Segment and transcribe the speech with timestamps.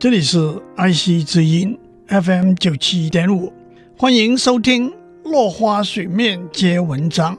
[0.00, 3.52] 这里是爱惜之音 FM 九七点五，
[3.98, 4.88] 欢迎收听
[5.24, 7.36] 《落花水面皆文章》，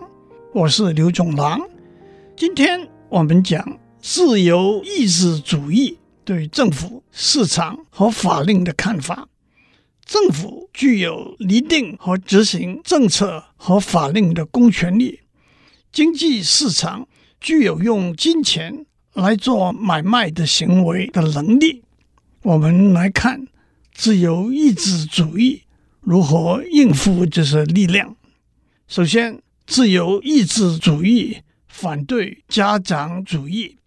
[0.54, 1.60] 我是刘总郎。
[2.36, 9.28] 今天我们讲自由意志主义对政府、市场和法令的看法。
[10.06, 15.22] 政府具有拟定和执行政策和法令的公权力，
[15.92, 17.08] 经济市场
[17.40, 18.86] 具有用金钱
[19.16, 21.82] 来做买卖的行为的能力。
[22.44, 23.48] 我们来看
[23.94, 25.62] 自由意志主义
[26.00, 28.16] 如何应付这些力量。
[28.88, 31.38] 首先，自由意志主义
[31.68, 33.78] 反对家长主义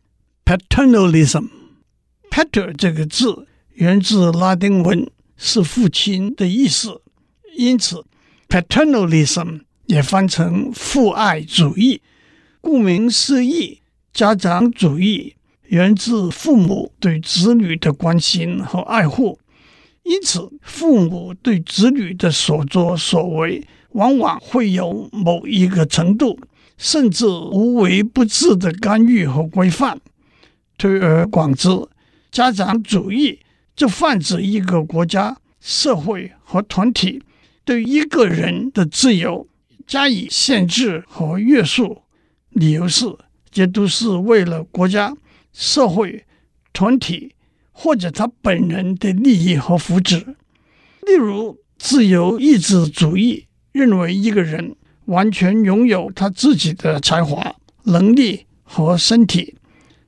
[0.45, 1.49] （paternalism）。
[2.31, 7.03] pater 这个字源自拉丁文，是父亲的意思，
[7.57, 8.05] 因此
[8.49, 12.01] paternalism 也翻成父爱主义。
[12.61, 13.81] 顾名思义，
[14.13, 15.35] 家长主义。
[15.67, 19.39] 源自父母对子女的关心和爱护，
[20.03, 26.39] 因此父母对子女的所作所为，往往会有某一个程度，
[26.77, 29.99] 甚至无微不至的干预和规范。
[30.77, 31.69] 推而广之，
[32.31, 33.39] 家长主义
[33.75, 37.23] 就泛指一个国家、社会和团体
[37.65, 39.47] 对一个人的自由
[39.87, 42.03] 加以限制和约束，
[42.51, 43.07] 理由是，
[43.51, 45.17] 这都是为了国家。
[45.55, 46.27] 社会
[46.73, 47.33] 团体
[47.71, 50.35] 或者他本人的利益和福祉，
[51.03, 54.75] 例如自由意志主义认为一个人
[55.07, 59.55] 完全拥有他自己的才华、能力和身体，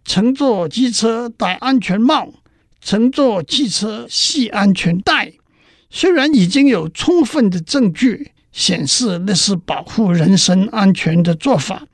[0.05, 2.35] 乘坐机车戴安全帽，
[2.81, 5.33] 乘坐汽车系安全带。
[5.89, 11.87] 虽然已经有充分的证据显示那是保护人身安全的做法，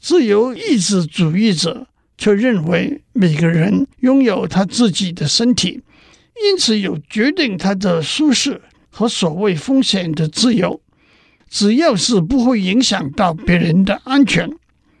[0.00, 1.88] 自由意志主义者。
[2.18, 5.82] 却认为每个人拥有他自己的身体，
[6.44, 8.60] 因此有决定他的舒适
[8.90, 10.80] 和所谓风险的自由，
[11.48, 14.48] 只要是不会影响到别人的安全，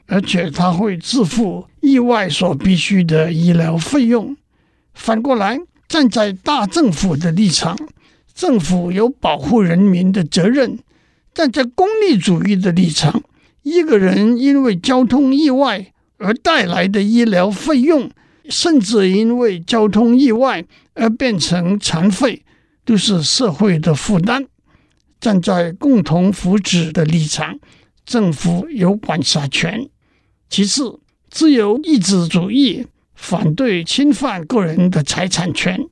[0.06, 4.36] 而且他会自负意外所必须的医疗费用。
[4.94, 7.78] 反过来，站在大政府的立场，
[8.34, 10.76] 政府有保护人民的责任；
[11.32, 13.22] 站在功利主义的立场，
[13.62, 15.91] 一个人因为交通意外。
[16.22, 18.08] 而带来的医疗费用，
[18.48, 22.44] 甚至因为交通意外而变成残废，
[22.84, 24.46] 都是社会的负担。
[25.20, 27.58] 站在共同福祉的立场，
[28.06, 29.88] 政府有管辖权。
[30.48, 35.84] 其次，自由意志主义反对侵犯个人的财产权。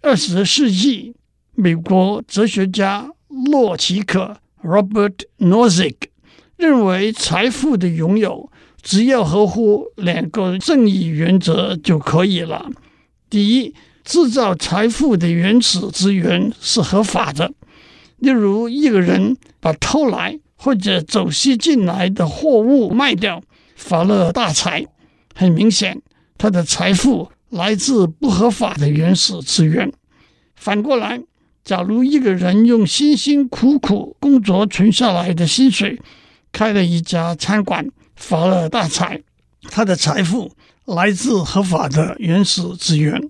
[0.00, 1.14] 二十世纪，
[1.54, 5.96] 美国哲学家洛奇克 （Robert Nozick）
[6.56, 8.50] 认为，财富的拥有。
[8.82, 12.68] 只要合乎两个正义原则就可以了。
[13.30, 17.52] 第一，制造财富的原始资源是合法的，
[18.18, 23.42] 例如一个人把偷来或者走私进来的货物卖掉，
[23.76, 24.84] 发了大财。
[25.34, 26.02] 很明显，
[26.36, 29.90] 他的财富来自不合法的原始资源。
[30.56, 31.22] 反过来，
[31.64, 35.98] 假如一个人用辛辛苦苦工作存下来的薪水，
[36.52, 37.88] 开了一家餐馆。
[38.22, 39.20] 发了大财，
[39.62, 40.52] 他的财富
[40.86, 43.20] 来自合法的原始资源。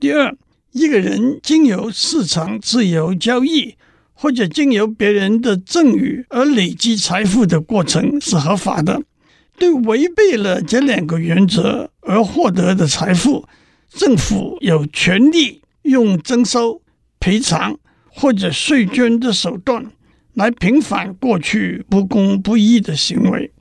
[0.00, 0.34] 第二，
[0.72, 3.76] 一个人经由市场自由交易，
[4.14, 9.02] 或者经由别人的赠与而累积财富的过程是合法的。
[9.58, 13.46] 对违背了这两个原则而获得的财富，
[13.90, 16.80] 政府有权利用征收、
[17.20, 17.76] 赔偿
[18.08, 19.92] 或者税捐的手段
[20.32, 23.52] 来平反过去不公不义的行为。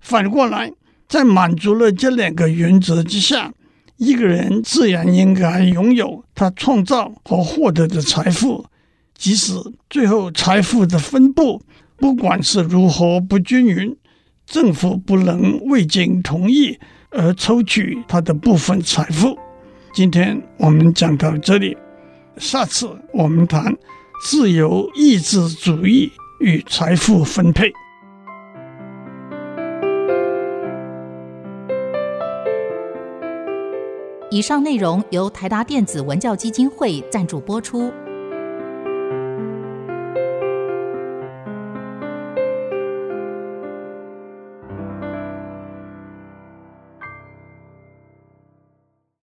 [0.00, 0.72] 反过来，
[1.08, 3.52] 在满足了这两个原则之下，
[3.96, 8.64] 一个人自然应该拥有他创造和获得的财富，
[9.14, 9.52] 即使
[9.90, 11.60] 最后财富的分布
[11.96, 13.96] 不管是如何不均匀，
[14.46, 16.78] 政府不能未经同意
[17.10, 19.36] 而抽取他的部分财富。
[19.92, 21.76] 今天我们讲到这里，
[22.36, 23.74] 下次我们谈
[24.24, 27.72] 自由意志主义与财富分配。
[34.30, 37.90] 以上内容由台达电子文教基金会赞助播出。